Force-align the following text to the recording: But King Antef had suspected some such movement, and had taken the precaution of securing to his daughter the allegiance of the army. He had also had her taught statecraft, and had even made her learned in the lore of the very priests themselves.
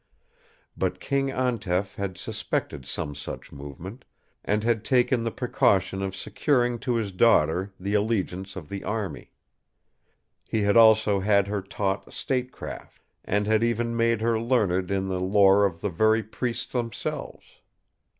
But 0.75 0.99
King 0.99 1.27
Antef 1.29 1.93
had 1.93 2.17
suspected 2.17 2.87
some 2.87 3.13
such 3.13 3.51
movement, 3.51 4.03
and 4.43 4.63
had 4.63 4.83
taken 4.83 5.23
the 5.23 5.29
precaution 5.29 6.01
of 6.01 6.15
securing 6.15 6.79
to 6.79 6.95
his 6.95 7.11
daughter 7.11 7.71
the 7.79 7.93
allegiance 7.93 8.55
of 8.55 8.67
the 8.67 8.83
army. 8.83 9.29
He 10.43 10.63
had 10.63 10.75
also 10.75 11.19
had 11.19 11.45
her 11.47 11.61
taught 11.61 12.11
statecraft, 12.11 13.03
and 13.23 13.45
had 13.45 13.63
even 13.63 13.95
made 13.95 14.21
her 14.21 14.39
learned 14.39 14.89
in 14.89 15.07
the 15.07 15.19
lore 15.21 15.65
of 15.67 15.81
the 15.81 15.91
very 15.91 16.23
priests 16.23 16.71
themselves. 16.71 17.59